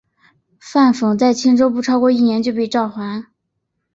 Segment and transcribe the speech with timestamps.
[0.59, 3.27] 范讽在青州不超过一年就被召还。